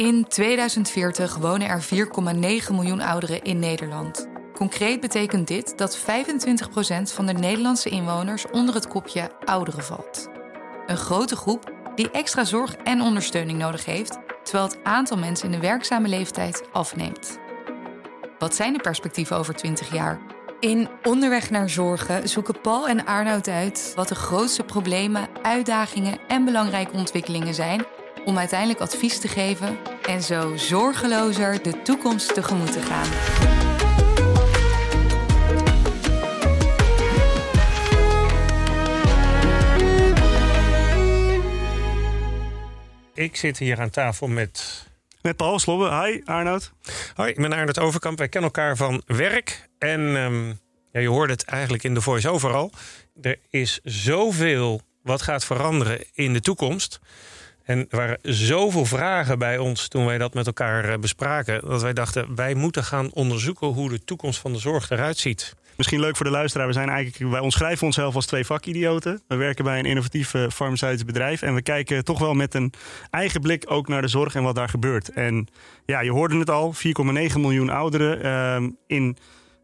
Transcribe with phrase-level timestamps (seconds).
[0.00, 4.28] In 2040 wonen er 4,9 miljoen ouderen in Nederland.
[4.54, 6.02] Concreet betekent dit dat 25%
[7.02, 10.28] van de Nederlandse inwoners onder het kopje ouderen valt.
[10.86, 15.60] Een grote groep die extra zorg en ondersteuning nodig heeft, terwijl het aantal mensen in
[15.60, 17.38] de werkzame leeftijd afneemt.
[18.38, 20.20] Wat zijn de perspectieven over 20 jaar?
[20.60, 26.44] In Onderweg naar Zorgen zoeken Paul en Arnoud uit wat de grootste problemen, uitdagingen en
[26.44, 27.84] belangrijke ontwikkelingen zijn
[28.24, 33.08] om uiteindelijk advies te geven en zo zorgelozer de toekomst tegemoet te gaan.
[43.14, 44.86] Ik zit hier aan tafel met
[45.22, 46.04] Met Paul Slobbe.
[46.04, 46.72] Hi, Arnoud.
[47.14, 48.18] Hoi, ik ben Arnold Overkamp.
[48.18, 49.68] Wij kennen elkaar van werk.
[49.78, 50.48] En ehm,
[50.92, 52.70] ja, je hoorde het eigenlijk in de voice overal.
[53.22, 57.00] Er is zoveel wat gaat veranderen in de toekomst.
[57.70, 61.60] En er waren zoveel vragen bij ons toen wij dat met elkaar eh, bespraken.
[61.68, 65.54] Dat wij dachten, wij moeten gaan onderzoeken hoe de toekomst van de zorg eruit ziet.
[65.76, 66.66] Misschien leuk voor de luisteraar.
[66.66, 69.22] We zijn eigenlijk, wij omschrijven onszelf als twee vakidioten.
[69.28, 71.42] We werken bij een innovatief eh, farmaceutisch bedrijf.
[71.42, 72.72] En we kijken toch wel met een
[73.10, 75.08] eigen blik ook naar de zorg en wat daar gebeurt.
[75.08, 75.46] En
[75.86, 76.80] ja, je hoorde het al, 4,9
[77.34, 79.16] miljoen ouderen ehm, in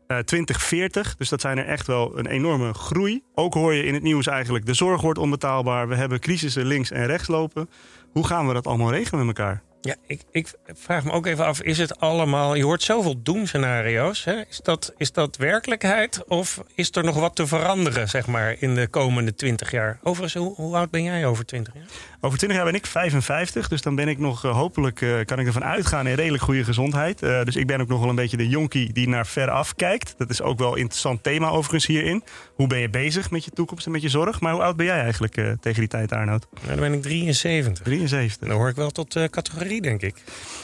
[0.06, 1.16] eh, 2040.
[1.16, 3.22] Dus dat zijn er echt wel een enorme groei.
[3.34, 5.88] Ook hoor je in het nieuws eigenlijk, de zorg wordt onbetaalbaar.
[5.88, 7.68] We hebben crisissen links en rechts lopen.
[8.12, 9.62] Hoe gaan we dat allemaal regelen met elkaar?
[9.86, 12.54] Ja, ik, ik, vraag me ook even af, is het allemaal...
[12.54, 14.24] Je hoort zoveel doemscenario's.
[14.24, 14.40] Hè?
[14.48, 18.74] Is, dat, is dat werkelijkheid of is er nog wat te veranderen zeg maar, in
[18.74, 19.98] de komende twintig jaar?
[20.02, 21.84] Overigens, hoe, hoe, oud ben jij over twintig jaar?
[22.20, 25.00] Over twintig jaar ben ik 55, dus dan ben ik nog eh, hopelijk...
[25.00, 27.22] Uh, kan ik ervan uitgaan in redelijk goede gezondheid.
[27.22, 30.14] Eh, dus ik ben ook nog wel een beetje de jonkie die naar veraf kijkt.
[30.18, 32.22] Dat is ook wel een interessant thema overigens hierin.
[32.54, 34.40] Hoe ben je bezig met je toekomst en met je zorg?
[34.40, 36.46] Maar hoe oud ben jij eigenlijk tegen die tijd, Arnoud?
[36.54, 37.84] Nou, dan ben ik 73.
[37.84, 38.48] 73.
[38.48, 40.14] Dan hoor ik wel tot categorie denk ik.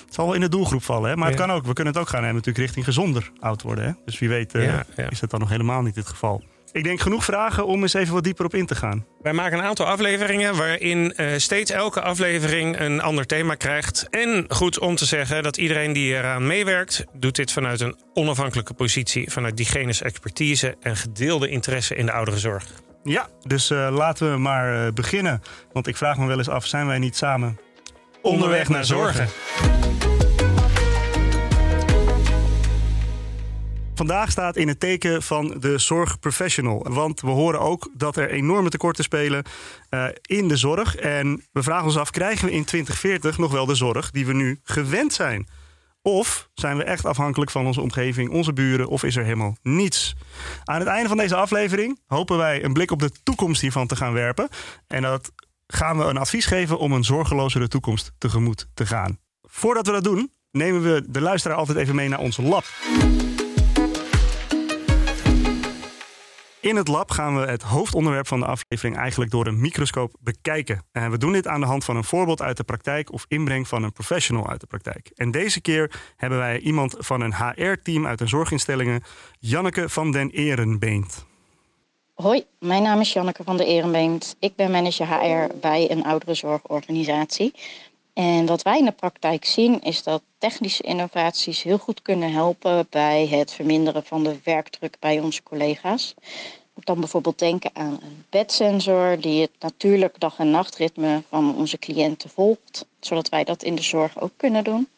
[0.04, 1.16] Het zal wel in de doelgroep vallen, hè?
[1.16, 1.66] maar het kan ook.
[1.66, 3.84] We kunnen het ook gaan hebben natuurlijk richting gezonder oud worden.
[3.84, 3.92] Hè?
[4.04, 6.42] Dus wie weet eh, is dat dan nog helemaal niet het geval.
[6.72, 9.06] Ik denk genoeg vragen om eens even wat dieper op in te gaan.
[9.22, 14.06] Wij maken een aantal afleveringen waarin eh, steeds elke aflevering een ander thema krijgt.
[14.10, 18.74] En goed om te zeggen dat iedereen die eraan meewerkt, doet dit vanuit een onafhankelijke
[18.74, 22.66] positie, vanuit diegenes expertise en gedeelde interesse in de ouderenzorg.
[23.02, 25.42] Ja, dus eh, laten we maar beginnen.
[25.72, 27.58] Want ik vraag me wel eens af, zijn wij niet samen
[28.22, 29.28] onderweg naar zorgen?
[33.94, 36.86] Vandaag staat in het teken van de zorgprofessional.
[36.88, 39.44] Want we horen ook dat er enorme tekorten spelen
[39.88, 40.96] eh, in de zorg.
[40.96, 44.32] En we vragen ons af, krijgen we in 2040 nog wel de zorg die we
[44.32, 45.48] nu gewend zijn?
[46.02, 50.14] Of zijn we echt afhankelijk van onze omgeving, onze buren, of is er helemaal niets?
[50.64, 53.96] Aan het einde van deze aflevering hopen wij een blik op de toekomst hiervan te
[53.96, 54.48] gaan werpen.
[54.86, 55.32] En dat
[55.72, 59.18] gaan we een advies geven om een zorgelozere toekomst tegemoet te gaan.
[59.42, 62.64] Voordat we dat doen, nemen we de luisteraar altijd even mee naar ons lab.
[66.60, 70.82] In het lab gaan we het hoofdonderwerp van de aflevering eigenlijk door een microscoop bekijken.
[70.92, 73.68] En we doen dit aan de hand van een voorbeeld uit de praktijk of inbreng
[73.68, 75.10] van een professional uit de praktijk.
[75.14, 79.02] En deze keer hebben wij iemand van een HR-team uit een zorginstellingen,
[79.38, 81.30] Janneke van den Erenbeent.
[82.22, 84.36] Hoi, mijn naam is Janneke van der Erenbeent.
[84.38, 87.54] Ik ben manager HR bij een ouderenzorgorganisatie.
[88.12, 92.86] En wat wij in de praktijk zien is dat technische innovaties heel goed kunnen helpen
[92.90, 96.14] bij het verminderen van de werkdruk bij onze collega's.
[96.76, 101.78] Ik dan bijvoorbeeld denken aan een bedsensor die het natuurlijk dag- en nachtritme van onze
[101.78, 104.88] cliënten volgt, zodat wij dat in de zorg ook kunnen doen.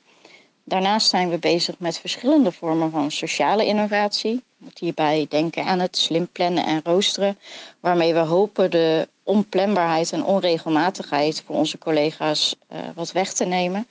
[0.65, 4.43] Daarnaast zijn we bezig met verschillende vormen van sociale innovatie.
[4.57, 7.39] Moet hierbij denken aan het slim plannen en roosteren,
[7.81, 13.87] waarmee we hopen de onplanbaarheid en onregelmatigheid voor onze collega's eh, wat weg te nemen,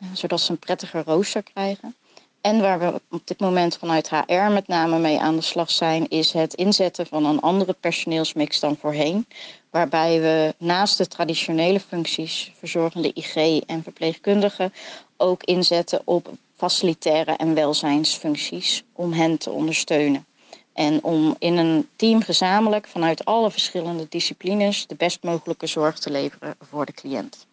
[0.00, 1.94] eh, zodat ze een prettiger rooster krijgen.
[2.40, 6.08] En waar we op dit moment vanuit HR met name mee aan de slag zijn,
[6.08, 9.26] is het inzetten van een andere personeelsmix dan voorheen.
[9.70, 13.34] Waarbij we naast de traditionele functies, verzorgende IG
[13.66, 14.72] en verpleegkundigen,
[15.18, 20.26] ook inzetten op facilitaire en welzijnsfuncties om hen te ondersteunen.
[20.74, 26.10] En om in een team gezamenlijk vanuit alle verschillende disciplines de best mogelijke zorg te
[26.10, 27.46] leveren voor de cliënt.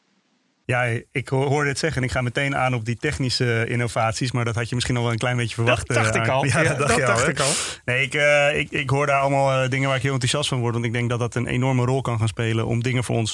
[0.66, 4.32] Ja, ik ho- hoorde het zeggen en ik ga meteen aan op die technische innovaties,
[4.32, 5.88] maar dat had je misschien al wel een klein beetje verwacht.
[5.88, 6.46] Dat dacht eh, ik al.
[6.46, 7.32] Ja, dat dacht, dat je dacht al, hè?
[7.32, 7.52] ik al.
[7.86, 10.60] Nee, ik, eh, ik, ik hoor daar allemaal eh, dingen waar ik heel enthousiast van
[10.60, 10.74] word.
[10.74, 13.32] Want ik denk dat dat een enorme rol kan gaan spelen om dingen voor ons,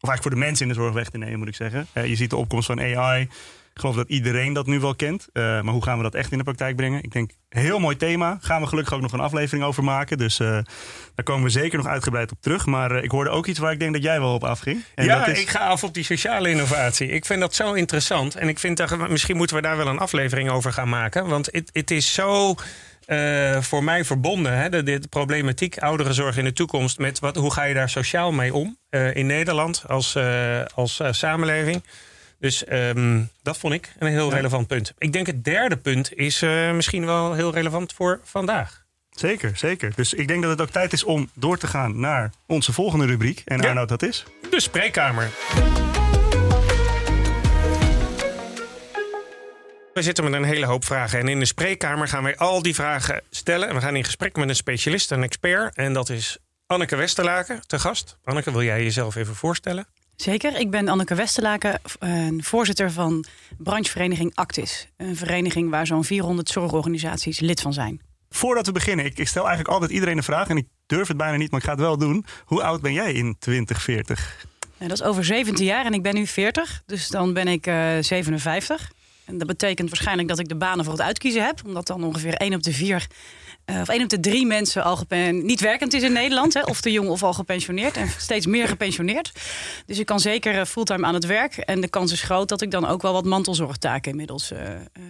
[0.00, 1.86] of eigenlijk voor de mensen in de zorg weg te nemen, moet ik zeggen.
[1.92, 3.28] Eh, je ziet de opkomst van AI.
[3.76, 5.28] Ik geloof dat iedereen dat nu wel kent.
[5.32, 7.02] Uh, maar hoe gaan we dat echt in de praktijk brengen?
[7.02, 8.38] Ik denk, heel mooi thema.
[8.40, 10.18] Gaan we gelukkig ook nog een aflevering over maken.
[10.18, 10.48] Dus uh,
[11.14, 12.66] daar komen we zeker nog uitgebreid op terug.
[12.66, 14.84] Maar uh, ik hoorde ook iets waar ik denk dat jij wel op afging.
[14.94, 15.40] En ja, dat is...
[15.40, 17.08] ik ga af op die sociale innovatie.
[17.08, 18.34] Ik vind dat zo interessant.
[18.34, 21.26] En ik vind dat misschien moeten we daar wel een aflevering over gaan maken.
[21.26, 22.54] Want het is zo
[23.06, 24.58] uh, voor mij verbonden.
[24.58, 28.32] Hè, de, de, problematiek ouderenzorg in de toekomst met wat, hoe ga je daar sociaal
[28.32, 31.82] mee om uh, in Nederland als, uh, als samenleving.
[32.38, 34.34] Dus um, dat vond ik een heel ja.
[34.34, 34.92] relevant punt.
[34.98, 36.40] Ik denk het derde punt is
[36.72, 38.84] misschien wel heel relevant voor vandaag.
[39.10, 39.92] Zeker, zeker.
[39.94, 43.06] Dus ik denk dat het ook tijd is om door te gaan naar onze volgende
[43.06, 43.42] rubriek.
[43.44, 43.68] En ja.
[43.68, 44.24] Arnoud, dat is?
[44.50, 45.30] De spreekkamer.
[49.94, 51.18] We zitten met een hele hoop vragen.
[51.18, 53.68] En in de spreekkamer gaan wij al die vragen stellen.
[53.68, 55.76] En we gaan in gesprek met een specialist, een expert.
[55.76, 58.18] En dat is Anneke Westerlaken te gast.
[58.24, 59.86] Anneke, wil jij jezelf even voorstellen?
[60.16, 61.80] Zeker, ik ben Anneke Westerlaken,
[62.38, 63.24] voorzitter van
[63.58, 64.88] branchevereniging Actis.
[64.96, 68.00] Een vereniging waar zo'n 400 zorgorganisaties lid van zijn.
[68.28, 71.36] Voordat we beginnen, ik, stel eigenlijk altijd iedereen een vraag en ik durf het bijna
[71.36, 72.24] niet, maar ik ga het wel doen.
[72.44, 74.46] Hoe oud ben jij in 2040?
[74.78, 77.90] dat is over 17 jaar en ik ben nu 40, dus dan ben ik uh,
[78.00, 78.92] 57.
[79.24, 81.60] En dat betekent waarschijnlijk dat ik de banen voor het uitkiezen heb.
[81.66, 83.06] Omdat dan ongeveer 1 op de 4
[83.70, 86.54] uh, of 1 op de 3 mensen al niet werkend is in Nederland.
[86.54, 87.96] Hè, of te jong of al gepensioneerd.
[87.96, 89.32] En steeds meer gepensioneerd.
[89.86, 91.56] Dus ik kan zeker uh, fulltime aan het werk.
[91.56, 94.58] En de kans is groot dat ik dan ook wel wat mantelzorgtaken inmiddels uh,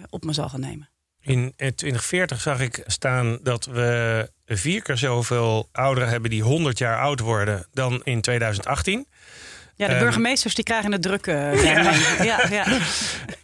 [0.09, 0.89] op me zal gaan nemen.
[1.21, 6.99] In 2040 zag ik staan dat we vier keer zoveel ouderen hebben die 100 jaar
[6.99, 9.07] oud worden dan in 2018.
[9.77, 11.25] Ja, de ehm, burgemeesters die krijgen het druk.
[11.25, 11.93] ja.
[12.23, 12.65] ja, ja.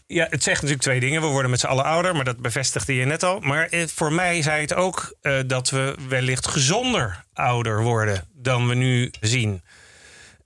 [0.07, 1.21] Ja, het zegt natuurlijk twee dingen.
[1.21, 3.39] We worden met z'n allen ouder, maar dat bevestigde je net al.
[3.39, 8.75] Maar voor mij zei het ook uh, dat we wellicht gezonder ouder worden dan we
[8.75, 9.61] nu zien.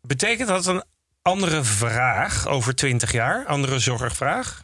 [0.01, 0.83] Betekent dat een
[1.21, 3.45] andere vraag over 20 jaar?
[3.45, 4.63] Andere zorgvraag?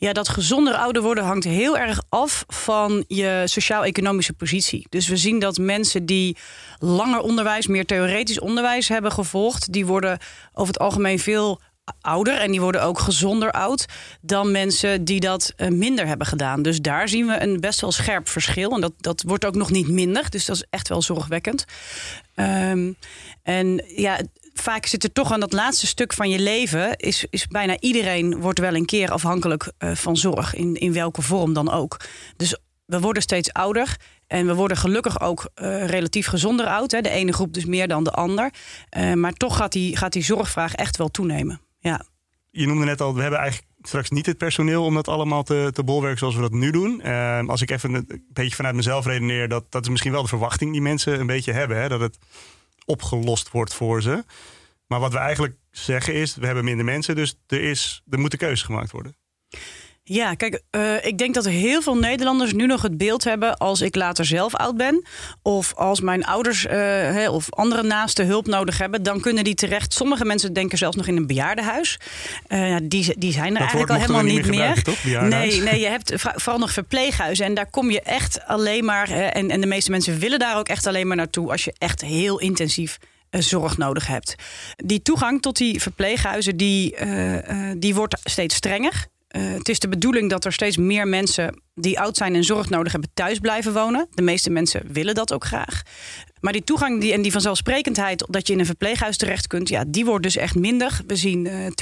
[0.00, 4.86] Ja, dat gezonder ouder worden hangt heel erg af van je sociaal-economische positie.
[4.88, 6.36] Dus we zien dat mensen die
[6.78, 10.18] langer onderwijs, meer theoretisch onderwijs hebben gevolgd, die worden
[10.52, 11.60] over het algemeen veel
[12.00, 13.86] ouder en die worden ook gezonder oud
[14.20, 16.62] dan mensen die dat eh, minder hebben gedaan.
[16.62, 18.70] Dus daar zien we een best wel scherp verschil.
[18.70, 20.30] En dat, dat wordt ook nog niet minder.
[20.30, 21.64] Dus dat is echt wel zorgwekkend.
[22.34, 22.96] Um,
[23.42, 24.20] en ja,
[24.54, 26.96] vaak zit er toch aan dat laatste stuk van je leven.
[26.96, 30.54] Is, is bijna iedereen wordt wel een keer afhankelijk uh, van zorg.
[30.54, 32.00] In, in welke vorm dan ook.
[32.36, 33.96] Dus we worden steeds ouder.
[34.26, 36.90] En we worden gelukkig ook uh, relatief gezonder oud.
[36.90, 37.00] Hè.
[37.00, 38.52] De ene groep dus meer dan de ander.
[38.96, 42.04] Uh, maar toch gaat die, gaat die zorgvraag echt wel toenemen ja.
[42.50, 45.70] Je noemde net al, we hebben eigenlijk straks niet het personeel om dat allemaal te,
[45.72, 47.00] te bolwerken zoals we dat nu doen.
[47.04, 50.28] Uh, als ik even een beetje vanuit mezelf redeneer, dat, dat is misschien wel de
[50.28, 51.80] verwachting die mensen een beetje hebben.
[51.80, 52.18] Hè, dat het
[52.90, 54.24] opgelost wordt voor ze.
[54.86, 58.32] Maar wat we eigenlijk zeggen is, we hebben minder mensen, dus er, is, er moet
[58.32, 59.16] een keuze gemaakt worden.
[60.12, 63.80] Ja, kijk, uh, ik denk dat heel veel Nederlanders nu nog het beeld hebben als
[63.80, 65.04] ik later zelf oud ben.
[65.42, 69.92] Of als mijn ouders uh, of andere naasten hulp nodig hebben, dan kunnen die terecht.
[69.92, 71.98] Sommige mensen denken zelfs nog in een bejaardenhuis.
[72.48, 74.82] Uh, die, die zijn er eigenlijk al helemaal niet, meer.
[75.28, 77.46] Nee, nee, je hebt vooral nog verpleeghuizen.
[77.46, 79.10] En daar kom je echt alleen maar.
[79.10, 82.00] en, en de meeste mensen willen daar ook echt alleen maar naartoe als je echt
[82.00, 82.98] heel intensief
[83.30, 84.34] zorg nodig hebt.
[84.76, 86.96] Die toegang tot die verpleeghuizen die,
[87.76, 89.08] die wordt steeds strenger.
[89.36, 92.70] Uh, het is de bedoeling dat er steeds meer mensen die oud zijn en zorg
[92.70, 94.06] nodig hebben thuis blijven wonen.
[94.10, 95.82] De meeste mensen willen dat ook graag.
[96.40, 99.84] Maar die toegang die, en die vanzelfsprekendheid dat je in een verpleeghuis terecht kunt, ja,
[99.86, 101.00] die wordt dus echt minder.
[101.06, 101.72] We zien uh, eh,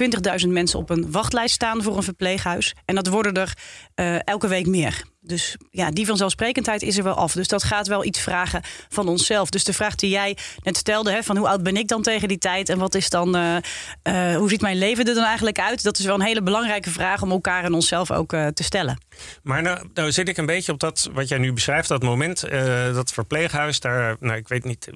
[0.45, 2.75] 20.000 mensen op een wachtlijst staan voor een verpleeghuis.
[2.85, 3.57] En dat worden er
[3.95, 5.03] uh, elke week meer.
[5.21, 7.33] Dus ja, die vanzelfsprekendheid is er wel af.
[7.33, 9.51] Dus dat gaat wel iets vragen van onszelf.
[9.51, 12.29] Dus de vraag die jij net stelde, hè, van hoe oud ben ik dan tegen
[12.29, 12.69] die tijd?
[12.69, 13.57] En wat is dan, uh,
[14.03, 15.83] uh, hoe ziet mijn leven er dan eigenlijk uit?
[15.83, 18.99] Dat is wel een hele belangrijke vraag om elkaar en onszelf ook uh, te stellen.
[19.43, 22.45] Maar nou, nou, zit ik een beetje op dat wat jij nu beschrijft, dat moment,
[22.93, 24.89] dat verpleeghuis, daar, nou, ik weet niet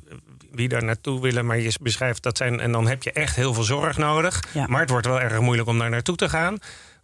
[0.52, 3.54] wie daar naartoe willen, maar je beschrijft dat zijn, en dan heb je echt heel
[3.54, 4.44] veel zorg nodig.
[4.52, 4.66] Ja.
[4.66, 6.58] Maar het wordt wel erg moeilijk om daar naartoe te gaan.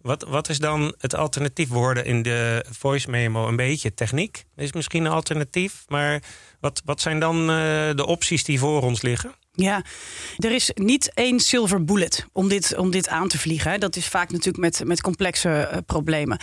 [0.09, 1.69] Wat, wat is dan het alternatief?
[1.69, 4.45] worden in de voice memo een beetje techniek.
[4.57, 5.85] Is misschien een alternatief.
[5.89, 6.23] Maar
[6.61, 7.47] wat, wat zijn dan uh,
[7.95, 9.33] de opties die voor ons liggen?
[9.53, 9.85] Ja,
[10.37, 13.81] er is niet één silver bullet om dit, om dit aan te vliegen.
[13.81, 16.39] Dat is vaak natuurlijk met, met complexe uh, problemen.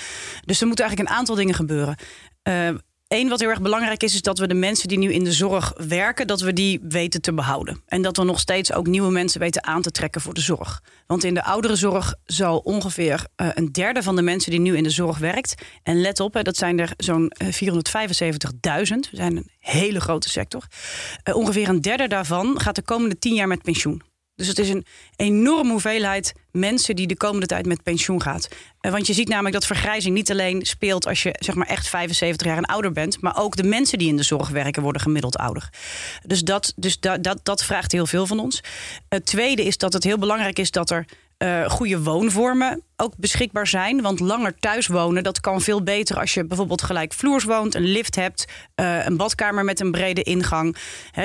[0.45, 1.98] Dus er moeten eigenlijk een aantal dingen gebeuren.
[2.43, 2.69] Uh,
[3.08, 5.32] Eén wat heel erg belangrijk is, is dat we de mensen die nu in de
[5.32, 7.82] zorg werken, dat we die weten te behouden.
[7.88, 10.82] En dat we nog steeds ook nieuwe mensen weten aan te trekken voor de zorg.
[11.08, 14.84] Want in de ouderenzorg zal ongeveer uh, een derde van de mensen die nu in
[14.84, 15.56] de zorg werkt.
[15.84, 17.50] En let op, dat zijn er zo'n 475.000.
[18.62, 20.68] We zijn een hele grote sector.
[21.24, 24.02] Uh, ongeveer een derde daarvan gaat de komende tien jaar met pensioen.
[24.36, 28.48] Dus het is een enorme hoeveelheid mensen die de komende tijd met pensioen gaat.
[28.82, 31.88] Uh, want je ziet namelijk dat vergrijzing niet alleen speelt als je zeg maar echt
[31.88, 35.01] 75 jaar en ouder bent, maar ook de mensen die in de zorg werken worden
[35.01, 35.70] gemiddeld ouder.
[36.25, 38.63] Dus dat, dus dat, dat, dat vraagt heel veel van ons.
[39.10, 41.06] Het tweede is dat het heel belangrijk is dat er
[41.38, 44.01] uh, goede woonvormen ook beschikbaar zijn.
[44.01, 47.86] Want langer thuis wonen, dat kan veel beter als je bijvoorbeeld gelijk vloers woont, een
[47.86, 50.75] lift hebt, uh, een badkamer met een brede ingang.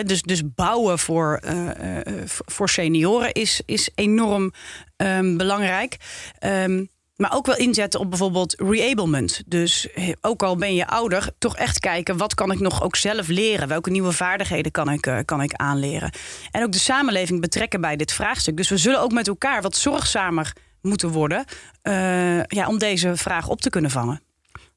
[0.05, 4.53] Dus, dus bouwen voor, uh, voor senioren is, is enorm
[4.97, 5.97] um, belangrijk.
[6.45, 6.89] Um,
[7.21, 9.43] maar ook wel inzetten op bijvoorbeeld reablement.
[9.47, 9.89] Dus
[10.21, 13.69] ook al ben je ouder, toch echt kijken wat kan ik nog ook zelf leren?
[13.69, 16.13] Welke nieuwe vaardigheden kan ik, uh, kan ik aanleren?
[16.51, 18.57] En ook de samenleving betrekken bij dit vraagstuk.
[18.57, 21.45] Dus we zullen ook met elkaar wat zorgzamer moeten worden
[21.83, 24.23] uh, ja, om deze vraag op te kunnen vangen.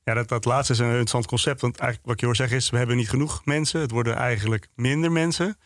[0.04, 1.62] Ja, dat, dat laatste is een interessant concept.
[1.62, 3.82] Want eigenlijk wat je hoort zeggen is, we hebben niet genoeg mensen.
[3.82, 5.58] Het worden eigenlijk minder mensen.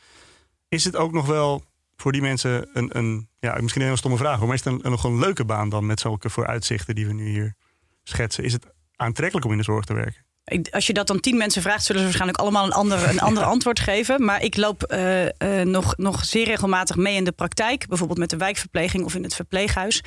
[0.69, 1.63] Is het ook nog wel
[1.97, 4.91] voor die mensen een, een ja, misschien een heel stomme vraag, maar is het een,
[4.91, 7.55] nog een leuke baan dan met zulke vooruitzichten die we nu hier
[8.03, 8.43] schetsen?
[8.43, 10.25] Is het aantrekkelijk om in de zorg te werken?
[10.71, 13.43] als je dat dan tien mensen vraagt, zullen ze waarschijnlijk allemaal een ander, een ander
[13.43, 14.23] antwoord geven.
[14.23, 15.29] Maar ik loop uh, uh,
[15.63, 19.35] nog, nog zeer regelmatig mee in de praktijk, bijvoorbeeld met de wijkverpleging of in het
[19.35, 20.03] verpleeghuis.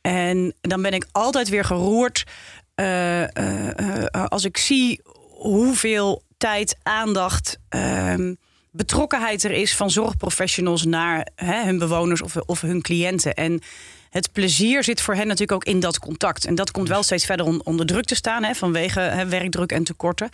[0.00, 2.24] En dan ben ik altijd weer geroerd
[2.74, 3.24] uh,
[4.28, 5.00] als ik zie
[5.38, 7.58] hoeveel tijd, aandacht.
[7.68, 8.34] Ehm,
[8.70, 13.34] betrokkenheid er is van zorgprofessionals naar hè, hun bewoners of, of hun cliënten.
[13.34, 13.60] En
[14.10, 16.44] het plezier zit voor hen natuurlijk ook in dat contact.
[16.44, 19.84] En dat komt wel steeds verder onder druk te staan hè, vanwege hè, werkdruk en
[19.84, 20.28] tekorten.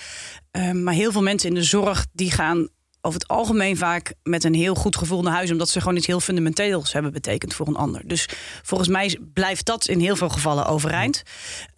[0.50, 2.69] Um, maar heel veel mensen in de zorg die gaan
[3.00, 6.07] over het algemeen vaak met een heel goed gevoel naar huis, omdat ze gewoon iets
[6.07, 8.03] heel fundamenteels hebben betekend voor een ander.
[8.05, 8.29] Dus
[8.62, 11.23] volgens mij blijft dat in heel veel gevallen overeind.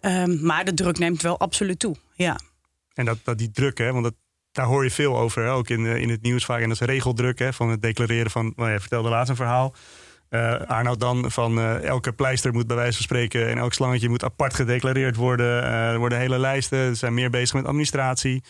[0.01, 1.95] Um, maar de druk neemt wel absoluut toe.
[2.15, 2.39] Ja.
[2.93, 4.13] En dat, dat die druk, hè, want dat,
[4.57, 5.51] daar hoor je veel over, hè?
[5.51, 6.61] ook in, in het nieuws vaak.
[6.61, 7.53] En dat is regeldruk, hè?
[7.53, 9.73] van het declareren van, nou ja, vertelde laatst een verhaal.
[10.29, 14.09] Uh, Arnoud dan van uh, elke pleister moet bij wijze van spreken en elk slangetje
[14.09, 15.63] moet apart gedeclareerd worden.
[15.63, 18.43] Uh, er worden hele lijsten, ze zijn meer bezig met administratie.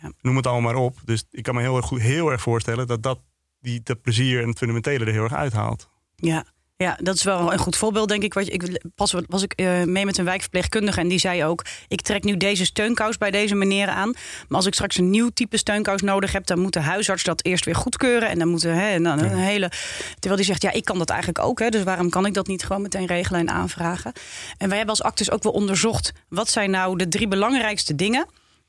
[0.00, 0.12] Ja.
[0.20, 0.96] Noem het allemaal maar op.
[1.04, 3.20] Dus ik kan me heel erg, goed, heel erg voorstellen dat dat
[3.60, 5.90] die, dat plezier en het fundamentele er heel erg uithaalt.
[6.16, 6.44] Ja,
[6.82, 8.34] ja, dat is wel een goed voorbeeld, denk ik.
[8.34, 12.24] Ik pas was ik uh, mee met een wijkverpleegkundige en die zei ook: Ik trek
[12.24, 14.12] nu deze steunkous bij deze meneer aan.
[14.48, 17.44] Maar als ik straks een nieuw type steunkous nodig heb, dan moet de huisarts dat
[17.44, 18.28] eerst weer goedkeuren.
[18.28, 19.70] En dan moeten hè, en dan een hele.
[20.12, 21.58] Terwijl die zegt: Ja, ik kan dat eigenlijk ook.
[21.58, 24.12] Hè, dus waarom kan ik dat niet gewoon meteen regelen en aanvragen?
[24.58, 28.26] En wij hebben als Actus ook wel onderzocht: wat zijn nou de drie belangrijkste dingen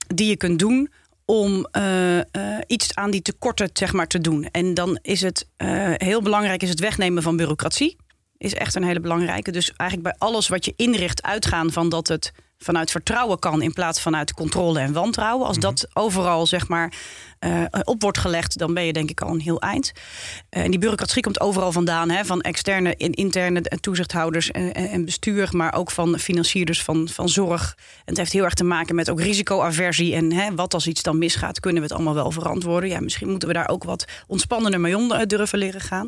[0.07, 0.89] die je kunt doen
[1.25, 2.23] om uh, uh,
[2.67, 4.47] iets aan die tekorten zeg maar, te doen.
[4.51, 7.97] En dan is het uh, heel belangrijk is het wegnemen van bureaucratie.
[8.37, 9.51] Is echt een hele belangrijke.
[9.51, 12.31] Dus eigenlijk bij alles wat je inricht uitgaan van dat het
[12.63, 15.47] vanuit vertrouwen kan in plaats vanuit controle en wantrouwen.
[15.47, 15.65] Als mhm.
[15.65, 16.93] dat overal zeg maar
[17.45, 19.91] uh, op wordt gelegd, dan ben je denk ik al een heel eind.
[20.49, 25.05] Uh, en die bureaucratie komt overal vandaan, hè, van externe en interne toezichthouders en, en,
[25.05, 27.75] bestuur, maar ook van financierders van, van zorg.
[27.77, 31.01] En het heeft heel erg te maken met ook risicoaversie en hè, wat als iets
[31.01, 32.89] dan misgaat, kunnen we het allemaal wel verantwoorden.
[32.89, 36.07] Ja, misschien moeten we daar ook wat ontspannender mee eh, durven leren gaan.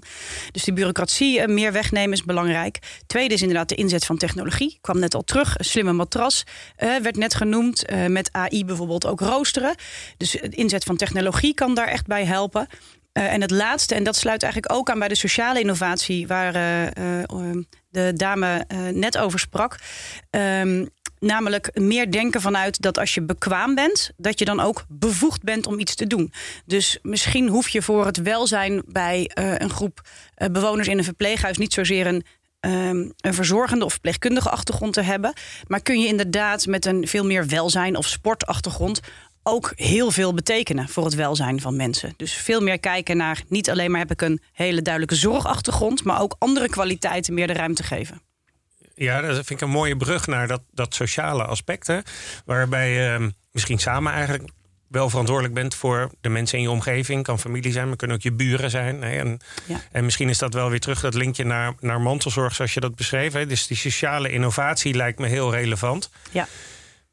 [0.52, 2.80] Dus die bureaucratie meer wegnemen is belangrijk.
[3.08, 4.72] Tweede is inderdaad de inzet van technologie.
[4.72, 6.44] Ik kwam net al terug, een slimme matras
[6.78, 9.76] werd net genoemd, met AI bijvoorbeeld ook roosteren.
[10.18, 12.68] Dus de inzet van technologie kan daar echt bij helpen.
[13.14, 16.54] Uh, en het laatste, en dat sluit eigenlijk ook aan bij de sociale innovatie, waar
[17.90, 19.80] de dame net over sprak.
[20.30, 25.44] Um, namelijk meer denken vanuit dat als je bekwaam bent, dat je dan ook bevoegd
[25.44, 26.34] bent om iets te doen.
[26.66, 30.02] Dus misschien hoef je voor het welzijn bij een groep
[30.52, 32.26] bewoners in een verpleeghuis niet zozeer een
[32.66, 35.34] um, een verzorgende of verpleegkundige achtergrond te hebben.
[35.68, 39.00] Maar kun je inderdaad met een veel meer welzijn of sportachtergrond
[39.48, 42.14] ook heel veel betekenen voor het welzijn van mensen.
[42.18, 46.22] Dus veel meer kijken naar niet alleen maar heb ik een hele duidelijke zorgachtergrond, maar
[46.22, 48.22] ook andere kwaliteiten meer de ruimte geven.
[48.96, 51.88] Ja, dat vind ik een mooie brug naar dat, dat sociale aspect.
[51.88, 52.00] Hè?
[52.46, 54.50] Waarbij uh, misschien samen eigenlijk
[54.96, 57.24] wel verantwoordelijk bent voor de mensen in je omgeving.
[57.24, 59.02] Kan familie zijn, maar kunnen ook je buren zijn.
[59.02, 59.18] Hè?
[59.20, 59.82] En, ja.
[59.92, 62.96] en misschien is dat wel weer terug, dat linkje naar, naar mantelzorg, zoals je dat
[62.96, 63.34] beschreef.
[63.34, 63.46] Hè?
[63.46, 66.10] Dus die sociale innovatie lijkt me heel relevant.
[66.32, 66.48] Ja.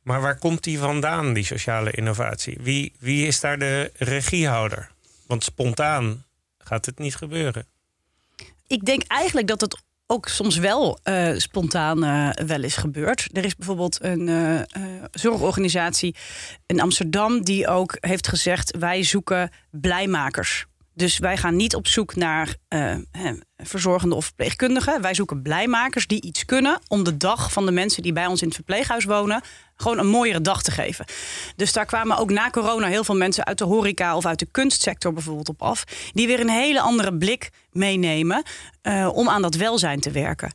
[0.02, 2.58] Maar waar komt die vandaan, die sociale innovatie?
[2.60, 4.90] Wie, wie is daar de regiehouder?
[5.26, 6.24] Want spontaan
[6.58, 7.66] gaat het niet gebeuren.
[8.66, 13.28] Ik denk eigenlijk dat het ook soms wel uh, spontaan uh, wel is gebeurd.
[13.32, 14.60] Er is bijvoorbeeld een uh,
[15.10, 16.14] zorgorganisatie
[16.66, 20.66] in Amsterdam die ook heeft gezegd: wij zoeken blijmakers.
[20.94, 22.56] Dus wij gaan niet op zoek naar
[23.64, 25.00] verzorgenden of verpleegkundigen.
[25.00, 28.40] Wij zoeken blijmakers die iets kunnen om de dag van de mensen die bij ons
[28.40, 29.42] in het verpleeghuis wonen
[29.82, 31.04] gewoon een mooiere dag te geven.
[31.56, 34.48] Dus daar kwamen ook na corona heel veel mensen uit de horeca of uit de
[34.50, 38.42] kunstsector bijvoorbeeld op af, die weer een hele andere blik meenemen
[38.82, 40.52] uh, om aan dat welzijn te werken.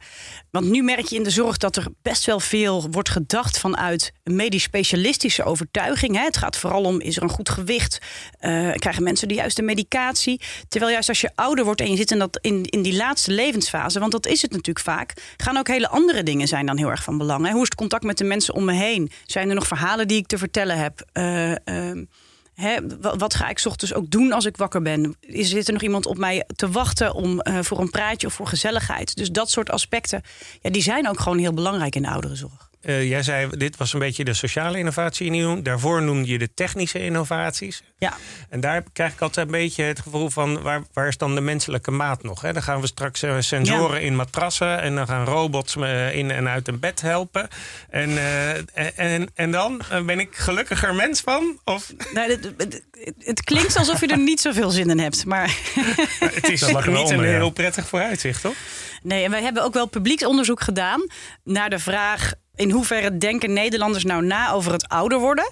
[0.52, 4.12] Want nu merk je in de zorg dat er best wel veel wordt gedacht vanuit
[4.24, 6.16] een medisch specialistische overtuiging.
[6.16, 6.24] Hè.
[6.24, 7.98] Het gaat vooral om: is er een goed gewicht?
[8.42, 10.42] Uh, krijgen mensen de juiste medicatie?
[10.68, 13.32] Terwijl juist als je ouder wordt en je zit in, dat, in, in die laatste
[13.32, 16.90] levensfase, want dat is het natuurlijk vaak, gaan ook hele andere dingen zijn dan heel
[16.90, 17.46] erg van belang.
[17.46, 17.52] Hè.
[17.52, 19.12] Hoe is het contact met de mensen om me heen?
[19.26, 21.06] Zijn er nog verhalen die ik te vertellen heb?
[21.14, 21.92] Uh,
[23.18, 25.16] wat ga ik ochtends ook doen als ik wakker ben?
[25.20, 28.34] Is, zit er nog iemand op mij te wachten om, uh, voor een praatje of
[28.34, 29.16] voor gezelligheid?
[29.16, 30.22] Dus dat soort aspecten,
[30.62, 32.67] ja, die zijn ook gewoon heel belangrijk in de ouderenzorg.
[32.82, 36.38] Uh, jij zei, dit was een beetje de sociale innovatie in die Daarvoor noemde je
[36.38, 37.84] de technische innovaties.
[37.98, 38.14] Ja.
[38.50, 40.62] En daar krijg ik altijd een beetje het gevoel van...
[40.62, 42.42] waar, waar is dan de menselijke maat nog?
[42.42, 42.54] Hè?
[42.54, 44.82] Dan gaan we straks uh, sensoren in matrassen...
[44.82, 47.48] en dan gaan robots me in en uit een bed helpen.
[47.90, 48.56] En, uh,
[48.96, 51.60] en, en dan ben ik gelukkiger mens van?
[51.64, 51.94] Of?
[52.14, 52.84] Nee, het, het,
[53.20, 55.26] het, klinkt alsof je er niet zoveel zin in hebt.
[55.26, 55.58] Maar
[56.20, 58.56] het is niet een heel prettig vooruitzicht, toch?
[59.04, 61.08] Nee, en wij hebben ook wel publieksonderzoek gedaan...
[61.44, 65.50] naar de vraag in hoeverre denken Nederlanders nou na over het ouder worden?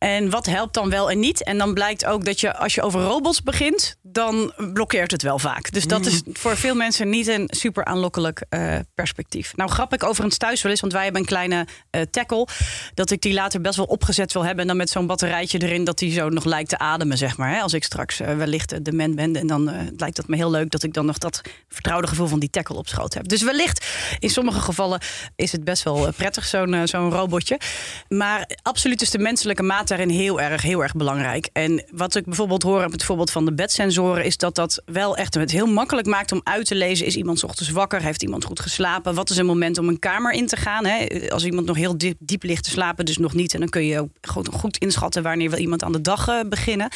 [0.00, 1.44] En wat helpt dan wel en niet?
[1.44, 5.38] En dan blijkt ook dat je als je over robots begint, dan blokkeert het wel
[5.38, 5.72] vaak.
[5.72, 9.56] Dus dat is voor veel mensen niet een super aanlokkelijk uh, perspectief.
[9.56, 12.46] Nou, grap ik overigens thuis wel eens, want wij hebben een kleine uh, tackle.
[12.94, 14.60] Dat ik die later best wel opgezet wil hebben.
[14.60, 17.50] En dan met zo'n batterijtje erin dat die zo nog lijkt te ademen, zeg maar.
[17.50, 17.60] Hè?
[17.60, 19.36] Als ik straks uh, wellicht dement ben.
[19.36, 19.64] En dan
[19.96, 22.76] lijkt het me heel leuk dat ik dan nog dat vertrouwde gevoel van die tackle
[22.76, 23.28] op schoot heb.
[23.28, 23.86] Dus wellicht,
[24.18, 25.00] in sommige gevallen
[25.36, 27.60] is het best wel prettig, zo'n zo'n robotje.
[28.08, 31.48] Maar absoluut is de menselijke maat daarin heel erg, heel erg belangrijk.
[31.52, 35.16] En wat ik bijvoorbeeld hoor op het voorbeeld van de bedsensoren, is dat dat wel
[35.16, 38.02] echt het heel makkelijk maakt om uit te lezen: is iemand ochtends wakker?
[38.02, 39.14] Heeft iemand goed geslapen?
[39.14, 40.86] Wat is een moment om een kamer in te gaan?
[40.86, 41.06] Hè?
[41.30, 43.54] Als iemand nog heel diep, diep ligt te slapen, dus nog niet.
[43.54, 46.40] En dan kun je ook goed, goed inschatten wanneer wil iemand aan de dag uh,
[46.48, 46.88] beginnen.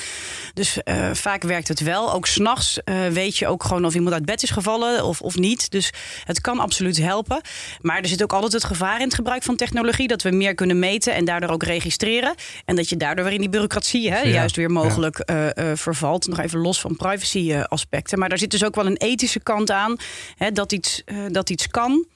[0.55, 2.13] Dus uh, vaak werkt het wel.
[2.13, 5.37] Ook s'nachts uh, weet je ook gewoon of iemand uit bed is gevallen of, of
[5.37, 5.71] niet.
[5.71, 5.93] Dus
[6.25, 7.41] het kan absoluut helpen.
[7.81, 10.55] Maar er zit ook altijd het gevaar in het gebruik van technologie dat we meer
[10.55, 12.35] kunnen meten en daardoor ook registreren.
[12.65, 15.59] En dat je daardoor weer in die bureaucratie hè, juist weer mogelijk ja.
[15.59, 16.27] uh, uh, vervalt.
[16.27, 18.19] Nog even los van privacy uh, aspecten.
[18.19, 19.97] Maar daar zit dus ook wel een ethische kant aan.
[20.37, 22.07] Hè, dat, iets, dat iets kan,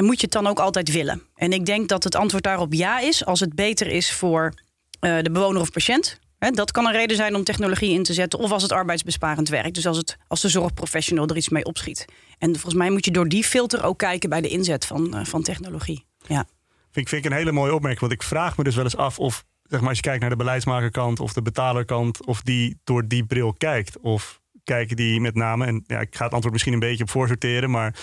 [0.00, 1.22] moet je het dan ook altijd willen.
[1.34, 3.24] En ik denk dat het antwoord daarop ja is.
[3.24, 4.52] Als het beter is voor
[5.00, 6.18] de bewoner of patiënt.
[6.38, 8.38] Hè, dat kan een reden zijn om technologie in te zetten.
[8.38, 9.74] Of als het arbeidsbesparend werkt.
[9.74, 12.04] Dus als, het, als de zorgprofessional er iets mee opschiet.
[12.38, 15.42] En volgens mij moet je door die filter ook kijken bij de inzet van, van
[15.42, 16.04] technologie.
[16.26, 16.46] Ja.
[16.90, 18.00] Vind, vind ik een hele mooie opmerking.
[18.00, 20.30] Want ik vraag me dus wel eens af of zeg maar, als je kijkt naar
[20.30, 23.98] de beleidsmakerkant of de betalerkant, of die door die bril kijkt.
[23.98, 27.10] Of kijken die met name, en ja, ik ga het antwoord misschien een beetje op
[27.10, 27.94] voorsorteren, maar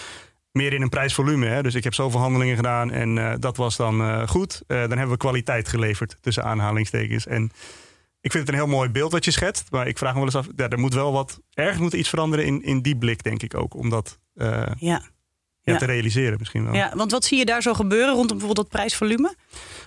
[0.51, 1.45] meer in een prijsvolume.
[1.45, 1.63] Hè?
[1.63, 4.63] Dus ik heb zoveel handelingen gedaan en uh, dat was dan uh, goed.
[4.67, 7.27] Uh, dan hebben we kwaliteit geleverd tussen aanhalingstekens.
[7.27, 7.43] En
[8.21, 9.71] ik vind het een heel mooi beeld wat je schetst.
[9.71, 12.09] Maar ik vraag me wel eens af, ja, er moet wel wat, ergens moet iets
[12.09, 13.75] veranderen in, in die blik, denk ik ook.
[13.75, 14.19] Omdat
[14.77, 15.01] ja
[15.73, 15.77] ja.
[15.77, 16.73] te realiseren misschien wel.
[16.73, 19.35] Ja, want wat zie je daar zo gebeuren rondom bijvoorbeeld dat prijsvolume?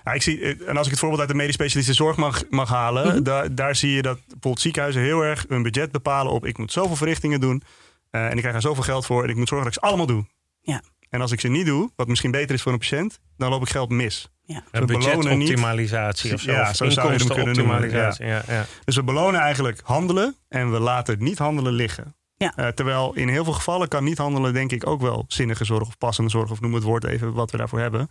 [0.05, 2.69] Ja, ik zie, en als ik het voorbeeld uit de medisch specialistische zorg mag, mag
[2.69, 6.47] halen, mm daar, daar zie je dat bijvoorbeeld ziekenhuizen heel erg een budget bepalen op
[6.47, 7.62] ik moet zoveel verrichtingen doen
[8.11, 9.88] uh, en ik krijg er zoveel geld voor en ik moet zorgen dat ik ze
[9.88, 10.25] allemaal doe.
[10.61, 10.83] Ja.
[11.09, 13.62] En als ik ze niet doe, wat misschien beter is voor een patiënt, dan loop
[13.62, 14.29] ik geld mis.
[14.45, 14.62] Ja.
[14.71, 16.53] Dus budgetoptimalisatie of zo.
[16.53, 17.91] Ja, zo zou je hem kunnen noemen.
[17.91, 18.14] Ja.
[18.19, 18.67] Ja, ja.
[18.85, 22.17] Dus we belonen eigenlijk handelen en we laten het niet handelen liggen.
[22.38, 22.53] Ja.
[22.57, 25.88] Uh, terwijl in heel veel gevallen kan niet handelen, denk ik, ook wel zinnige zorg
[25.88, 28.11] of passende zorg, of noem het woord even wat we daarvoor hebben,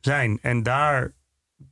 [0.00, 0.38] zijn.
[0.42, 1.12] En daar,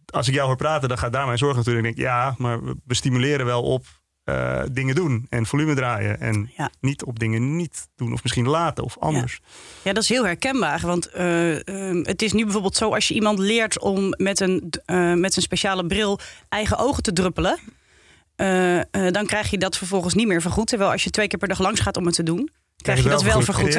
[0.06, 1.86] als ik jou hoor praten, dan gaat daar mijn zorg natuurlijk.
[1.86, 3.84] Ik denk, ja, maar we stimuleren wel op
[4.24, 6.20] uh, dingen doen en volume draaien.
[6.20, 6.70] En ja.
[6.80, 9.40] niet op dingen niet doen, of misschien laten of anders.
[9.42, 9.48] Ja,
[9.82, 10.80] ja dat is heel herkenbaar.
[10.80, 14.72] Want uh, uh, het is nu bijvoorbeeld zo, als je iemand leert om met een,
[15.20, 17.58] met een speciale bril eigen ogen te druppelen
[18.36, 20.66] uh, uh, dan krijg je dat vervolgens niet meer vergoed.
[20.66, 23.08] Terwijl als je twee keer per dag langs gaat om het te doen, krijg je
[23.08, 23.78] dat wel vergoed.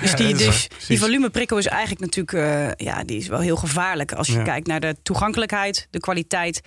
[0.00, 4.12] Dus, die, dus die volumeprikkel is eigenlijk natuurlijk uh, ja, die is wel heel gevaarlijk
[4.12, 4.42] als je ja.
[4.42, 6.60] kijkt naar de toegankelijkheid, de kwaliteit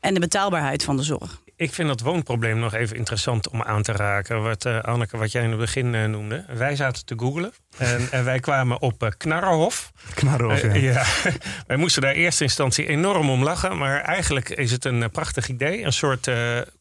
[0.00, 3.82] en de betaalbaarheid van de zorg ik vind dat woonprobleem nog even interessant om aan
[3.82, 4.42] te raken.
[4.42, 6.44] Wat, uh, Anneke, wat jij in het begin uh, noemde.
[6.48, 9.92] Wij zaten te googlen en, en wij kwamen op uh, Knarrenhof.
[10.14, 10.74] Knarrenhof, ja.
[10.74, 11.04] ja.
[11.66, 13.78] wij moesten daar in eerste instantie enorm om lachen.
[13.78, 15.82] Maar eigenlijk is het een prachtig idee.
[15.82, 16.30] Een soort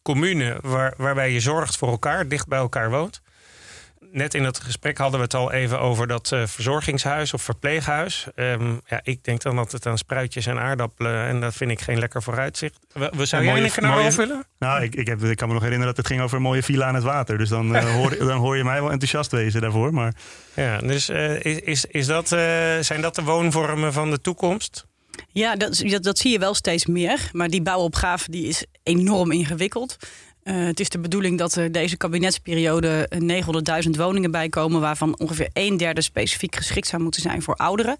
[0.01, 3.21] commune waar, waarbij je zorgt voor elkaar, dicht bij elkaar woont.
[4.13, 8.27] Net in het gesprek hadden we het al even over dat uh, verzorgingshuis of verpleeghuis.
[8.35, 11.81] Um, ja, ik denk dan dat het aan spruitjes en aardappelen en dat vind ik
[11.81, 12.79] geen lekker vooruitzicht.
[12.91, 14.45] We, we zou jij een kanaal vullen?
[14.59, 16.63] Nou, ik, ik, heb, ik kan me nog herinneren dat het ging over een mooie
[16.63, 17.37] villa aan het water.
[17.37, 19.93] Dus dan, uh, hoor, dan hoor je mij wel enthousiast wezen daarvoor.
[19.93, 20.13] Maar...
[20.53, 22.27] Ja, dus uh, is, is, is dat,
[22.79, 24.85] zijn dat de woonvormen van de toekomst?
[25.29, 27.29] Ja, dat, dat, dat, zie je wel steeds meer.
[27.31, 29.97] Maar die bouwopgave die is enorm ingewikkeld.
[30.43, 33.09] Uh, het is de bedoeling dat er deze kabinetsperiode
[33.85, 37.97] 900.000 woningen bijkomen, waarvan ongeveer een derde specifiek geschikt zou moeten zijn voor ouderen.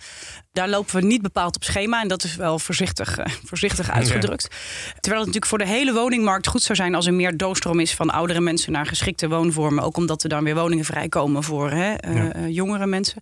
[0.51, 4.47] Daar lopen we niet bepaald op schema en dat is wel voorzichtig, uh, voorzichtig uitgedrukt.
[4.99, 7.93] Terwijl het natuurlijk voor de hele woningmarkt goed zou zijn als er meer doorstroom is
[7.93, 9.84] van oudere mensen naar geschikte woonvormen.
[9.84, 12.47] Ook omdat er dan weer woningen vrijkomen voor hè, uh, ja.
[12.47, 13.21] jongere mensen.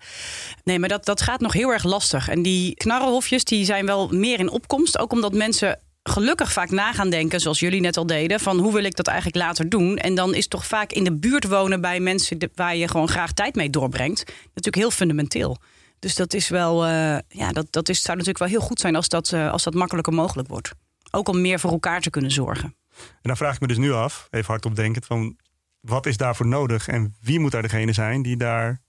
[0.64, 2.30] Nee, maar dat, dat gaat nog heel erg lastig.
[2.30, 6.94] En die knarrenhofjes die zijn wel meer in opkomst, ook omdat mensen gelukkig vaak na
[6.94, 9.98] gaan denken, zoals jullie net al deden, van hoe wil ik dat eigenlijk later doen?
[9.98, 13.32] En dan is toch vaak in de buurt wonen bij mensen waar je gewoon graag
[13.32, 15.58] tijd mee doorbrengt, natuurlijk heel fundamenteel.
[16.00, 18.96] Dus dat is wel, uh, ja, dat, dat is, zou natuurlijk wel heel goed zijn
[18.96, 20.72] als dat, uh, als dat makkelijker mogelijk wordt.
[21.12, 22.76] Ook om meer voor elkaar te kunnen zorgen.
[22.98, 25.38] En dan vraag ik me dus nu af, even hardop denkend, van
[25.80, 28.82] wat is daarvoor nodig en wie moet daar degene zijn die daar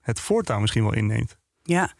[0.00, 1.38] het voortouw misschien wel inneemt?
[1.62, 1.92] Ja,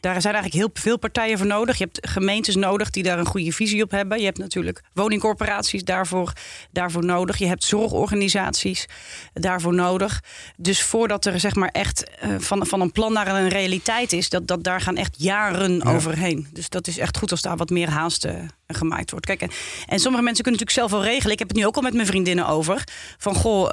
[0.00, 1.78] daar zijn eigenlijk heel veel partijen voor nodig.
[1.78, 4.18] Je hebt gemeentes nodig die daar een goede visie op hebben.
[4.18, 6.32] Je hebt natuurlijk woningcorporaties daarvoor,
[6.70, 7.38] daarvoor nodig.
[7.38, 8.86] Je hebt zorgorganisaties
[9.32, 10.22] daarvoor nodig.
[10.56, 14.28] Dus voordat er zeg maar echt uh, van, van een plan naar een realiteit is,
[14.28, 15.94] dat, dat daar gaan echt jaren ja.
[15.94, 16.48] overheen.
[16.52, 18.32] Dus dat is echt goed als daar wat meer haast uh,
[18.74, 19.26] gemaakt wordt.
[19.26, 19.50] Kijk, en,
[19.86, 21.32] en, sommige mensen kunnen natuurlijk zelf wel regelen.
[21.32, 22.84] Ik heb het nu ook al met mijn vriendinnen over.
[23.18, 23.70] Van goh, uh,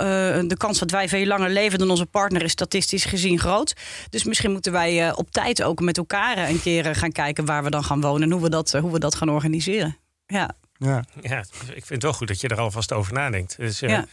[0.48, 3.76] de kans dat wij veel langer leven dan onze partner is statistisch gezien groot.
[4.10, 7.70] Dus misschien moeten wij op tijd ook met elkaar een keer gaan kijken waar we
[7.70, 9.98] dan gaan wonen en hoe we dat, hoe we dat gaan organiseren.
[10.26, 10.56] Ja.
[10.78, 11.04] Ja.
[11.22, 13.58] ja, ik vind het wel goed dat je er alvast over nadenkt.
[13.58, 14.06] Dus, uh, ja.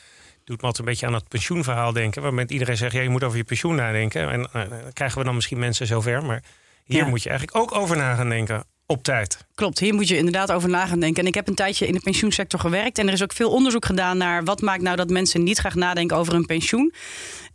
[0.44, 2.22] doet me altijd een beetje aan het pensioenverhaal denken.
[2.22, 4.30] Waarbij iedereen zegt, ja, je moet over je pensioen nadenken.
[4.30, 6.24] En uh, krijgen we dan misschien mensen zover.
[6.24, 6.42] Maar
[6.84, 7.08] hier ja.
[7.08, 9.38] moet je eigenlijk ook over na gaan denken op tijd.
[9.54, 11.22] Klopt, hier moet je inderdaad over na gaan denken.
[11.22, 12.98] En ik heb een tijdje in de pensioensector gewerkt.
[12.98, 15.74] En er is ook veel onderzoek gedaan naar wat maakt nou dat mensen niet graag
[15.74, 16.92] nadenken over hun pensioen.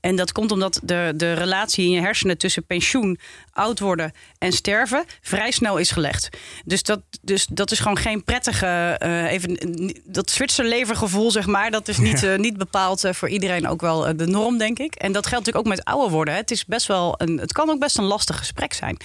[0.01, 3.19] En dat komt omdat de, de relatie in je hersenen tussen pensioen,
[3.51, 6.29] oud worden en sterven vrij snel is gelegd.
[6.65, 9.57] Dus dat, dus dat is gewoon geen prettige, uh, even,
[10.05, 12.33] dat Zwitserlevergevoel, zeg maar, dat is niet, ja.
[12.33, 14.95] uh, niet bepaald uh, voor iedereen ook wel de norm, denk ik.
[14.95, 16.33] En dat geldt natuurlijk ook met ouder worden.
[16.33, 16.39] Hè.
[16.39, 18.97] Het, is best wel een, het kan ook best een lastig gesprek zijn.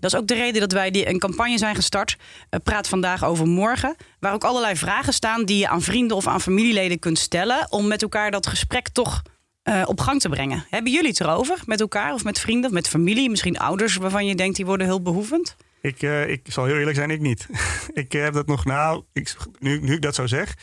[0.00, 2.16] Dat is ook de reden dat wij die, een campagne zijn gestart.
[2.62, 3.96] praat vandaag over morgen.
[4.20, 7.66] Waar ook allerlei vragen staan die je aan vrienden of aan familieleden kunt stellen.
[7.70, 9.22] Om met elkaar dat gesprek toch
[9.68, 10.66] uh, op gang te brengen.
[10.70, 13.30] Hebben jullie het erover met elkaar of met vrienden of met familie?
[13.30, 15.56] Misschien ouders waarvan je denkt die worden hulpbehoevend?
[15.80, 17.46] Ik, uh, ik zal heel eerlijk zijn, ik niet.
[17.92, 20.54] ik heb dat nog, nou, ik, nu, nu ik dat zo zeg.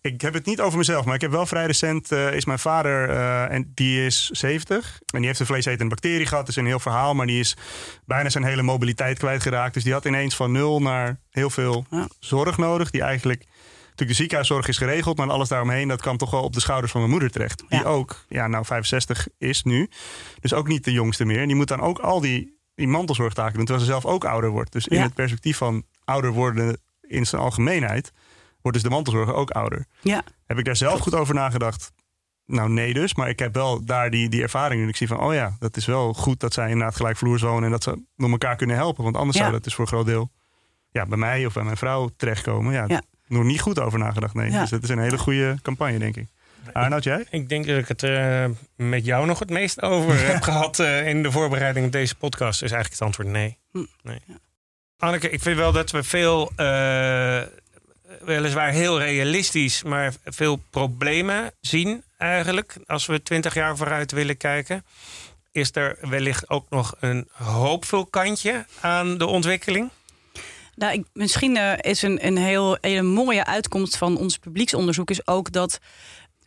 [0.00, 2.58] Ik heb het niet over mezelf, maar ik heb wel vrij recent, uh, is mijn
[2.58, 4.98] vader, uh, en die is 70.
[5.06, 7.14] En die heeft een vleesetende bacterie gehad, dat is een heel verhaal.
[7.14, 7.56] Maar die is
[8.04, 9.74] bijna zijn hele mobiliteit kwijtgeraakt.
[9.74, 12.08] Dus die had ineens van nul naar heel veel ja.
[12.20, 12.90] zorg nodig.
[12.90, 13.44] Die eigenlijk
[13.94, 16.92] natuurlijk de ziekenhuiszorg is geregeld, maar alles daaromheen, dat kwam toch wel op de schouders
[16.92, 17.64] van mijn moeder terecht.
[17.68, 17.84] Die ja.
[17.84, 19.90] ook, ja, nou 65 is nu.
[20.40, 21.40] Dus ook niet de jongste meer.
[21.40, 24.50] En die moet dan ook al die, die mantelzorgtaken doen, terwijl ze zelf ook ouder
[24.50, 24.72] wordt.
[24.72, 25.02] Dus in ja.
[25.02, 28.12] het perspectief van ouder worden in zijn algemeenheid,
[28.60, 29.86] wordt dus de mantelzorg ook ouder.
[30.00, 30.22] Ja.
[30.46, 31.92] Heb ik daar zelf goed over nagedacht?
[32.46, 33.14] Nou, nee dus.
[33.14, 34.82] Maar ik heb wel daar die, die ervaring.
[34.82, 37.64] En ik zie van, oh ja, dat is wel goed dat zij inderdaad gelijkvloers wonen.
[37.64, 39.04] En dat ze door elkaar kunnen helpen.
[39.04, 39.42] Want anders ja.
[39.42, 40.30] zou dat dus voor een groot deel
[40.90, 42.72] ja, bij mij of bij mijn vrouw terechtkomen.
[42.72, 44.34] Ja, ja nog niet goed over nagedacht.
[44.34, 44.50] Nee.
[44.50, 44.60] Ja.
[44.60, 46.26] Dus het is een hele goede campagne, denk ik.
[46.72, 47.26] Arnoud, jij?
[47.30, 48.44] Ik denk dat ik het uh,
[48.76, 52.62] met jou nog het meest over heb gehad uh, in de voorbereiding op deze podcast.
[52.62, 53.58] Is eigenlijk het antwoord nee.
[53.72, 53.84] Hm.
[54.02, 54.20] nee.
[54.98, 57.42] Anneke, ik vind wel dat we veel, uh,
[58.20, 62.76] weliswaar heel realistisch, maar veel problemen zien eigenlijk.
[62.86, 64.84] Als we twintig jaar vooruit willen kijken.
[65.52, 69.90] Is er wellicht ook nog een hoopvol kantje aan de ontwikkeling?
[70.76, 75.52] Nou, misschien uh, is een, een heel een mooie uitkomst van ons publieksonderzoek is ook
[75.52, 75.78] dat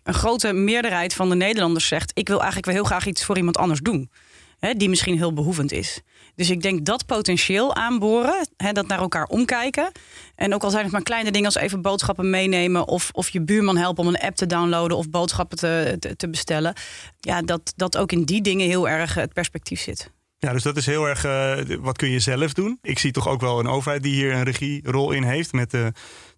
[0.03, 3.37] een grote meerderheid van de Nederlanders zegt: ik wil eigenlijk wel heel graag iets voor
[3.37, 4.11] iemand anders doen,
[4.59, 6.01] hè, die misschien heel behoevend is.
[6.35, 9.91] Dus ik denk dat potentieel aanboren, hè, dat naar elkaar omkijken.
[10.35, 12.87] En ook al zijn het maar kleine dingen als even boodschappen meenemen...
[12.87, 16.29] of, of je buurman helpen om een app te downloaden of boodschappen te, te, te
[16.29, 16.73] bestellen.
[17.19, 20.11] Ja, dat, dat ook in die dingen heel erg het perspectief zit.
[20.39, 22.79] Ja, dus dat is heel erg, uh, wat kun je zelf doen?
[22.81, 25.51] Ik zie toch ook wel een overheid die hier een regierol in heeft...
[25.53, 25.87] met uh,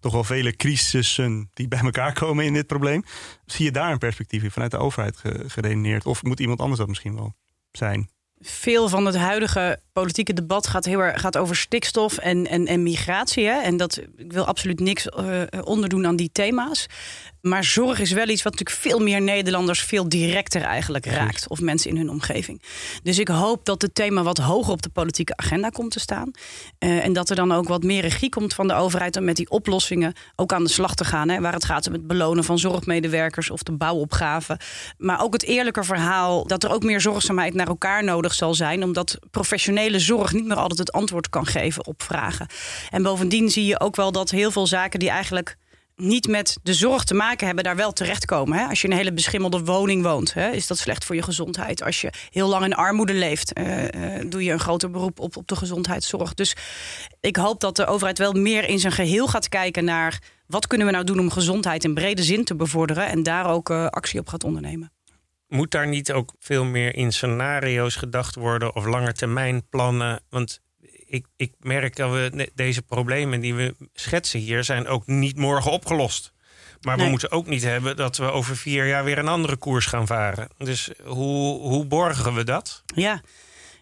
[0.00, 3.04] toch wel vele crisissen die bij elkaar komen in dit probleem.
[3.46, 6.06] Zie je daar een perspectief in vanuit de overheid geredeneerd?
[6.06, 7.34] Of moet iemand anders dat misschien wel
[7.72, 8.10] zijn?
[8.42, 12.82] Veel van het huidige politieke debat gaat heel erg gaat over stikstof en, en, en
[12.82, 13.46] migratie.
[13.46, 13.60] Hè?
[13.60, 16.86] En dat, ik wil absoluut niks uh, onderdoen aan die thema's.
[17.40, 21.48] Maar zorg is wel iets wat natuurlijk veel meer Nederlanders veel directer eigenlijk raakt.
[21.48, 22.62] Of mensen in hun omgeving.
[23.02, 26.30] Dus ik hoop dat het thema wat hoger op de politieke agenda komt te staan.
[26.78, 29.36] Uh, en dat er dan ook wat meer regie komt van de overheid om met
[29.36, 31.28] die oplossingen ook aan de slag te gaan.
[31.28, 34.58] Hè, waar het gaat om het belonen van zorgmedewerkers of de bouwopgaven.
[34.98, 38.82] Maar ook het eerlijke verhaal dat er ook meer zorgzaamheid naar elkaar nodig zal zijn.
[38.82, 42.46] Omdat professionele zorg niet meer altijd het antwoord kan geven op vragen.
[42.90, 45.56] En bovendien zie je ook wel dat heel veel zaken die eigenlijk
[46.00, 48.58] niet met de zorg te maken hebben, daar wel terechtkomen.
[48.58, 48.64] Hè?
[48.64, 51.82] Als je in een hele beschimmelde woning woont, hè, is dat slecht voor je gezondheid.
[51.82, 55.36] Als je heel lang in armoede leeft, uh, uh, doe je een groter beroep op,
[55.36, 56.34] op de gezondheidszorg.
[56.34, 56.56] Dus
[57.20, 60.86] ik hoop dat de overheid wel meer in zijn geheel gaat kijken naar wat kunnen
[60.86, 64.20] we nou doen om gezondheid in brede zin te bevorderen en daar ook uh, actie
[64.20, 64.92] op gaat ondernemen.
[65.46, 70.20] Moet daar niet ook veel meer in scenario's gedacht worden of langetermijnplannen?
[70.28, 70.60] Want
[71.10, 75.70] ik, ik merk dat we deze problemen die we schetsen hier zijn ook niet morgen
[75.70, 76.32] opgelost.
[76.80, 79.86] Maar we moeten ook niet hebben dat we over vier jaar weer een andere koers
[79.86, 80.48] gaan varen.
[80.58, 82.82] Dus hoe, hoe borgen we dat?
[82.94, 83.22] Ja,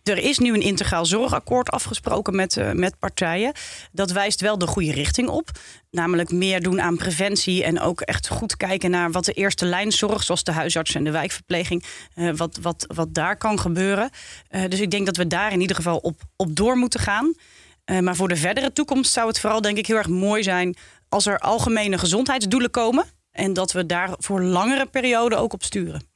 [0.09, 3.53] er is nu een integraal zorgakkoord afgesproken met, uh, met partijen.
[3.93, 5.51] Dat wijst wel de goede richting op.
[5.91, 9.93] Namelijk meer doen aan preventie en ook echt goed kijken naar wat de eerste lijn
[9.93, 14.11] zorg, zoals de huisarts en de wijkverpleging, uh, wat, wat, wat daar kan gebeuren.
[14.51, 17.35] Uh, dus ik denk dat we daar in ieder geval op, op door moeten gaan.
[18.01, 20.77] maar voor de verdere toekomst zou het vooral denk ik heel erg mooi zijn
[21.09, 23.05] als er algemene gezondheidsdoelen komen.
[23.31, 26.08] En dat we daar voor langere perioden ook op sturen.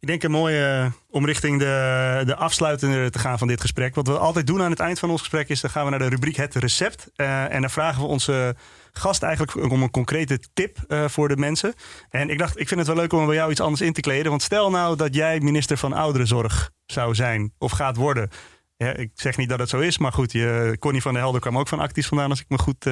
[0.00, 3.94] Ik denk een mooie uh, om richting de, de afsluitende te gaan van dit gesprek.
[3.94, 5.60] Wat we altijd doen aan het eind van ons gesprek is...
[5.60, 7.10] dan gaan we naar de rubriek Het Recept.
[7.16, 8.56] Uh, en dan vragen we onze
[8.92, 11.74] gast eigenlijk om een concrete tip uh, voor de mensen.
[12.10, 14.00] En ik dacht, ik vind het wel leuk om bij jou iets anders in te
[14.00, 14.30] kleden.
[14.30, 18.30] Want stel nou dat jij minister van Ouderenzorg zou zijn of gaat worden...
[18.76, 21.58] Ik zeg niet dat het zo is, maar goed, je, Connie van der Helder kwam
[21.58, 22.86] ook van Acties vandaan, als ik me goed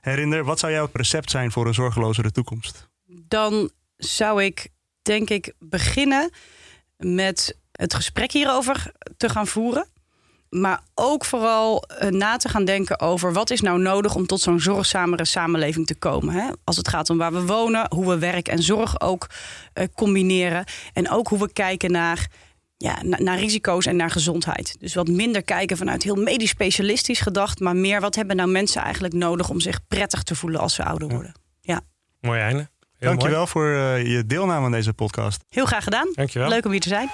[0.00, 0.44] herinner.
[0.44, 2.88] Wat zou jouw recept zijn voor een zorgelozere toekomst?
[3.06, 4.68] Dan zou ik
[5.04, 6.30] denk ik, beginnen
[6.96, 9.88] met het gesprek hierover te gaan voeren.
[10.50, 14.40] Maar ook vooral uh, na te gaan denken over wat is nou nodig om tot
[14.40, 16.34] zo'n zorgzamere samenleving te komen.
[16.34, 16.50] Hè?
[16.64, 19.26] Als het gaat om waar we wonen, hoe we werk en zorg ook
[19.74, 20.64] uh, combineren.
[20.92, 22.26] En ook hoe we kijken naar,
[22.76, 24.76] ja, na, naar risico's en naar gezondheid.
[24.80, 28.82] Dus wat minder kijken vanuit heel medisch specialistisch gedacht, maar meer wat hebben nou mensen
[28.82, 31.32] eigenlijk nodig om zich prettig te voelen als ze ouder worden.
[31.60, 31.80] Ja.
[32.20, 32.68] Mooi einde.
[32.98, 33.50] Heel Dankjewel mooi.
[33.50, 35.44] voor uh, je deelname aan deze podcast.
[35.48, 36.08] Heel graag gedaan.
[36.12, 36.48] Dankjewel.
[36.48, 37.10] Leuk om hier te zijn.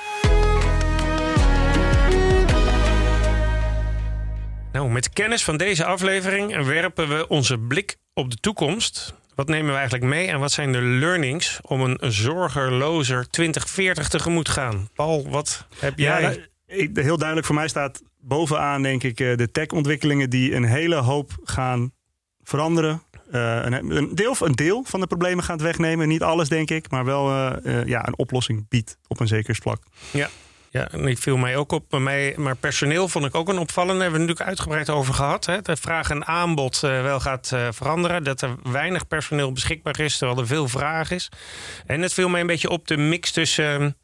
[4.73, 9.15] Nou, met kennis van deze aflevering werpen we onze blik op de toekomst.
[9.35, 14.49] Wat nemen we eigenlijk mee en wat zijn de learnings om een zorgerlozer 2040 tegemoet
[14.49, 14.89] gaan?
[14.95, 16.49] Paul, wat heb jij?
[16.67, 20.97] Ja, heel duidelijk voor mij staat bovenaan, denk ik, eh, de tech-ontwikkelingen die een hele
[20.97, 21.93] hoop gaan
[22.43, 26.09] veranderen, een, een, deel, een deel van de problemen gaat wegnemen.
[26.09, 29.55] Niet alles, denk ik, maar wel uh, uh, ja, een oplossing biedt op een zeker
[29.55, 29.83] vlak.
[30.11, 30.29] Ja.
[30.73, 31.99] Ja, en ik viel mij ook op.
[31.99, 34.01] Mij, maar personeel vond ik ook een opvallende.
[34.01, 35.47] Daar hebben we natuurlijk uitgebreid over gehad.
[35.47, 35.63] Hè.
[35.63, 38.25] De vraag en aanbod wel gaat veranderen.
[38.25, 41.29] Dat er weinig personeel beschikbaar is, terwijl er veel vraag is.
[41.87, 43.97] En het viel mij een beetje op de mix tussen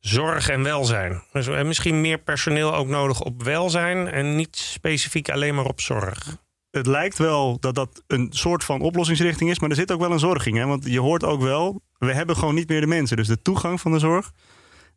[0.00, 1.22] zorg en welzijn.
[1.32, 6.36] Dus misschien meer personeel ook nodig op welzijn en niet specifiek alleen maar op zorg
[6.74, 10.12] het lijkt wel dat dat een soort van oplossingsrichting is, maar er zit ook wel
[10.12, 10.56] een zorging.
[10.56, 10.66] Hè?
[10.66, 13.16] Want je hoort ook wel, we hebben gewoon niet meer de mensen.
[13.16, 14.32] Dus de toegang van de zorg,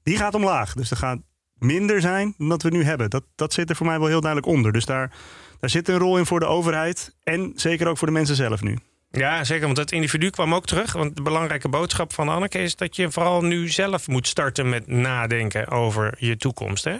[0.04, 0.74] die gaat omlaag.
[0.74, 1.20] Dus er gaat
[1.54, 3.10] minder zijn dan dat we nu hebben.
[3.10, 4.72] Dat, dat zit er voor mij wel heel duidelijk onder.
[4.72, 5.16] Dus daar,
[5.60, 8.62] daar zit een rol in voor de overheid en zeker ook voor de mensen zelf
[8.62, 8.78] nu.
[9.18, 9.66] Ja, zeker.
[9.66, 10.94] Want het individu kwam ook terug.
[10.94, 14.88] Want de belangrijke boodschap van Anneke is dat je vooral nu zelf moet starten met
[14.88, 16.84] nadenken over je toekomst.
[16.84, 16.96] Hè?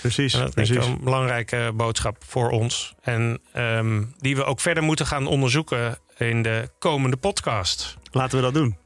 [0.00, 0.34] Precies.
[0.34, 0.76] En dat precies.
[0.76, 2.94] is een belangrijke boodschap voor ons.
[3.02, 7.96] En um, die we ook verder moeten gaan onderzoeken in de komende podcast.
[8.10, 8.76] Laten we dat doen.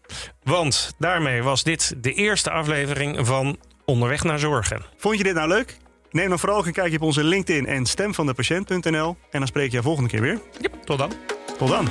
[0.43, 4.83] Want daarmee was dit de eerste aflevering van Onderweg naar Zorgen.
[4.97, 5.77] Vond je dit nou leuk?
[6.11, 9.17] Neem dan vooral ook een kijkje op onze LinkedIn en stemvandepatiënt.nl.
[9.31, 10.41] En dan spreek je je volgende keer weer.
[10.61, 11.13] Yep, tot dan.
[11.59, 11.89] Tot dan.